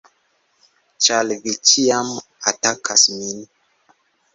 Ĉar 1.09 1.29
vi 1.45 1.55
ĉiam 1.73 2.13
atakas 2.55 3.09
min! 3.23 3.51